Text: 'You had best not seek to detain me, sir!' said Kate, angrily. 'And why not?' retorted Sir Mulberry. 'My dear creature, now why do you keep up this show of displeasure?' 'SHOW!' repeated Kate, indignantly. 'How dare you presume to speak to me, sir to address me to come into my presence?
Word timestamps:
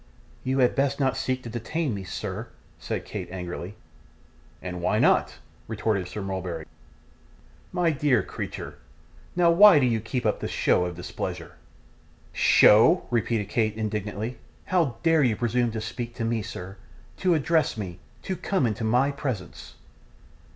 'You 0.43 0.57
had 0.57 0.73
best 0.75 0.99
not 0.99 1.15
seek 1.15 1.43
to 1.43 1.49
detain 1.51 1.93
me, 1.93 2.03
sir!' 2.03 2.47
said 2.79 3.05
Kate, 3.05 3.29
angrily. 3.29 3.75
'And 4.59 4.81
why 4.81 4.97
not?' 4.97 5.35
retorted 5.67 6.07
Sir 6.07 6.23
Mulberry. 6.23 6.65
'My 7.71 7.91
dear 7.91 8.23
creature, 8.23 8.79
now 9.35 9.51
why 9.51 9.77
do 9.77 9.85
you 9.85 9.99
keep 9.99 10.25
up 10.25 10.39
this 10.39 10.49
show 10.49 10.85
of 10.85 10.95
displeasure?' 10.95 11.51
'SHOW!' 12.33 13.05
repeated 13.11 13.47
Kate, 13.49 13.75
indignantly. 13.75 14.39
'How 14.65 14.95
dare 15.03 15.21
you 15.21 15.35
presume 15.35 15.69
to 15.69 15.79
speak 15.81 16.15
to 16.15 16.25
me, 16.25 16.41
sir 16.41 16.77
to 17.17 17.35
address 17.35 17.77
me 17.77 17.99
to 18.23 18.35
come 18.35 18.65
into 18.65 18.83
my 18.83 19.11
presence? 19.11 19.75